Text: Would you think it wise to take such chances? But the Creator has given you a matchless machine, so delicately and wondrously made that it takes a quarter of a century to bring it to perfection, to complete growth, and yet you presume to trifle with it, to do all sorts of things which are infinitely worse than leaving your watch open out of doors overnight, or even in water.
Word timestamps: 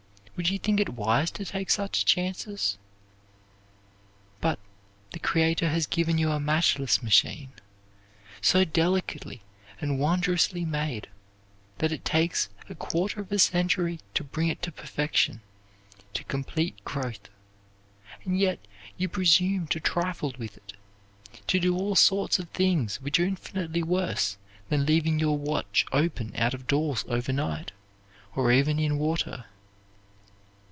Would 0.37 0.49
you 0.49 0.57
think 0.57 0.79
it 0.79 0.89
wise 0.89 1.29
to 1.31 1.45
take 1.45 1.69
such 1.69 2.03
chances? 2.03 2.79
But 4.39 4.57
the 5.11 5.19
Creator 5.19 5.69
has 5.69 5.85
given 5.85 6.17
you 6.17 6.31
a 6.31 6.39
matchless 6.39 7.03
machine, 7.03 7.51
so 8.41 8.65
delicately 8.65 9.43
and 9.79 9.99
wondrously 9.99 10.65
made 10.65 11.07
that 11.77 11.91
it 11.91 12.03
takes 12.03 12.49
a 12.67 12.73
quarter 12.73 13.21
of 13.21 13.31
a 13.31 13.37
century 13.37 13.99
to 14.15 14.23
bring 14.23 14.47
it 14.47 14.63
to 14.63 14.71
perfection, 14.71 15.41
to 16.15 16.23
complete 16.23 16.83
growth, 16.83 17.29
and 18.25 18.39
yet 18.39 18.57
you 18.97 19.07
presume 19.07 19.67
to 19.67 19.79
trifle 19.79 20.33
with 20.39 20.57
it, 20.57 20.73
to 21.45 21.59
do 21.59 21.77
all 21.77 21.93
sorts 21.93 22.39
of 22.39 22.49
things 22.49 22.99
which 22.99 23.19
are 23.19 23.25
infinitely 23.25 23.83
worse 23.83 24.37
than 24.69 24.87
leaving 24.87 25.19
your 25.19 25.37
watch 25.37 25.85
open 25.91 26.35
out 26.35 26.55
of 26.55 26.65
doors 26.65 27.05
overnight, 27.07 27.73
or 28.35 28.51
even 28.51 28.79
in 28.79 28.97
water. 28.97 29.45